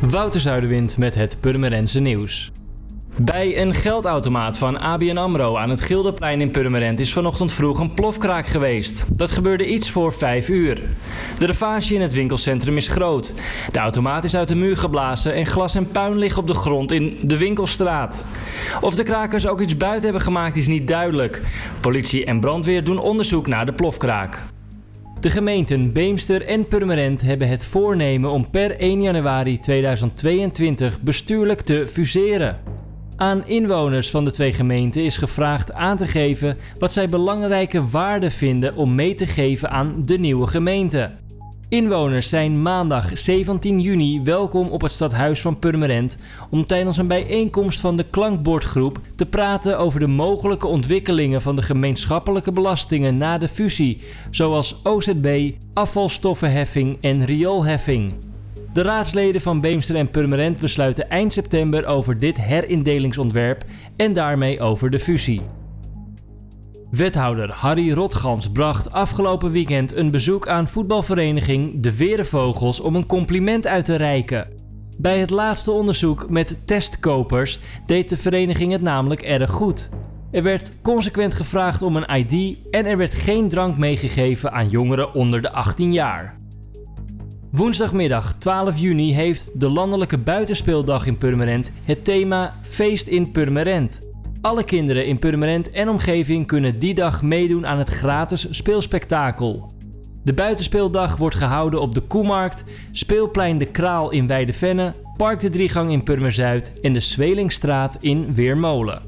[0.00, 2.50] Wouter Zuiderwind met het Purmerense nieuws.
[3.16, 7.94] Bij een geldautomaat van ABN AMRO aan het Gilderplein in Purmerend is vanochtend vroeg een
[7.94, 9.04] plofkraak geweest.
[9.18, 10.82] Dat gebeurde iets voor 5 uur.
[11.38, 13.34] De ravage in het winkelcentrum is groot.
[13.72, 16.92] De automaat is uit de muur geblazen en glas en puin liggen op de grond
[16.92, 18.26] in de winkelstraat.
[18.80, 21.42] Of de krakers ook iets buiten hebben gemaakt is niet duidelijk.
[21.80, 24.42] Politie en brandweer doen onderzoek naar de plofkraak.
[25.20, 31.86] De gemeenten Beemster en Purmerend hebben het voornemen om per 1 januari 2022 bestuurlijk te
[31.88, 32.58] fuseren.
[33.16, 38.32] Aan inwoners van de twee gemeenten is gevraagd aan te geven wat zij belangrijke waarden
[38.32, 41.10] vinden om mee te geven aan de nieuwe gemeente.
[41.70, 46.16] Inwoners zijn maandag 17 juni welkom op het stadhuis van Purmerend
[46.50, 51.62] om tijdens een bijeenkomst van de klankbordgroep te praten over de mogelijke ontwikkelingen van de
[51.62, 58.14] gemeenschappelijke belastingen na de fusie, zoals OZB, afvalstoffenheffing en rioolheffing.
[58.72, 63.64] De raadsleden van Beemster en Purmerend besluiten eind september over dit herinddelingsontwerp
[63.96, 65.42] en daarmee over de fusie.
[66.90, 73.66] Wethouder Harry Rotgans bracht afgelopen weekend een bezoek aan voetbalvereniging De Verenvogels om een compliment
[73.66, 74.52] uit te reiken.
[74.98, 79.90] Bij het laatste onderzoek met testkopers deed de vereniging het namelijk erg goed.
[80.30, 85.14] Er werd consequent gevraagd om een ID en er werd geen drank meegegeven aan jongeren
[85.14, 86.36] onder de 18 jaar.
[87.50, 94.09] Woensdagmiddag 12 juni heeft de Landelijke Buitenspeeldag in Purmerend het thema Feest in Purmerend.
[94.40, 99.72] Alle kinderen in Purmerend en omgeving kunnen die dag meedoen aan het gratis speelspektakel.
[100.24, 105.90] De buitenspeeldag wordt gehouden op de Koemarkt, Speelplein de Kraal in Weidevenne, Park de Driegang
[105.90, 109.02] in Purmerzuid en de Zwelingstraat in Weermolen.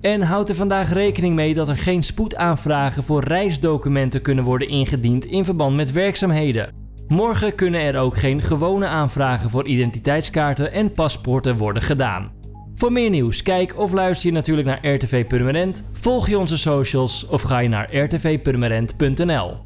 [0.00, 5.24] En houd er vandaag rekening mee dat er geen spoedaanvragen voor reisdocumenten kunnen worden ingediend
[5.24, 6.74] in verband met werkzaamheden.
[7.08, 12.41] Morgen kunnen er ook geen gewone aanvragen voor identiteitskaarten en paspoorten worden gedaan.
[12.82, 17.26] Voor meer nieuws, kijk of luister je natuurlijk naar RTV Permanent, volg je onze socials
[17.26, 19.56] of ga je naar rtvpermanent.nl.